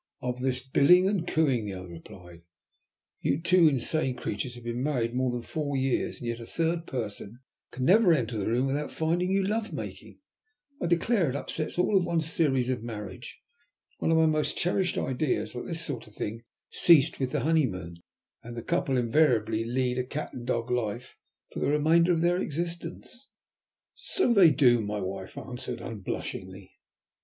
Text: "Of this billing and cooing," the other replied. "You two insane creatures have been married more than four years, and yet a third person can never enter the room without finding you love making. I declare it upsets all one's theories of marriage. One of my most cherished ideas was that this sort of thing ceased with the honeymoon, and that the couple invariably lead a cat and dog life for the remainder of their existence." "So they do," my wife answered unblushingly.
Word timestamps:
"Of 0.19 0.39
this 0.39 0.59
billing 0.67 1.07
and 1.07 1.27
cooing," 1.27 1.63
the 1.65 1.75
other 1.75 1.89
replied. 1.89 2.41
"You 3.19 3.39
two 3.39 3.67
insane 3.67 4.15
creatures 4.15 4.55
have 4.55 4.63
been 4.63 4.81
married 4.81 5.13
more 5.13 5.31
than 5.31 5.43
four 5.43 5.77
years, 5.77 6.17
and 6.17 6.27
yet 6.27 6.39
a 6.39 6.45
third 6.47 6.87
person 6.87 7.37
can 7.69 7.85
never 7.85 8.11
enter 8.11 8.35
the 8.39 8.47
room 8.47 8.65
without 8.65 8.91
finding 8.91 9.31
you 9.31 9.43
love 9.43 9.71
making. 9.71 10.17
I 10.81 10.87
declare 10.87 11.29
it 11.29 11.35
upsets 11.35 11.77
all 11.77 11.99
one's 12.01 12.35
theories 12.35 12.71
of 12.71 12.81
marriage. 12.81 13.37
One 13.99 14.09
of 14.09 14.17
my 14.17 14.25
most 14.25 14.57
cherished 14.57 14.97
ideas 14.97 15.53
was 15.53 15.65
that 15.65 15.67
this 15.67 15.85
sort 15.85 16.07
of 16.07 16.15
thing 16.15 16.41
ceased 16.71 17.19
with 17.19 17.29
the 17.31 17.41
honeymoon, 17.41 17.97
and 18.41 18.55
that 18.57 18.61
the 18.61 18.65
couple 18.65 18.97
invariably 18.97 19.63
lead 19.65 19.99
a 19.99 20.03
cat 20.03 20.33
and 20.33 20.47
dog 20.47 20.71
life 20.71 21.15
for 21.53 21.59
the 21.59 21.67
remainder 21.67 22.11
of 22.11 22.21
their 22.21 22.41
existence." 22.41 23.27
"So 23.93 24.33
they 24.33 24.49
do," 24.49 24.81
my 24.81 24.99
wife 24.99 25.37
answered 25.37 25.79
unblushingly. 25.79 26.71